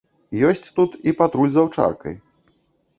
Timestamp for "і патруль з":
1.11-1.63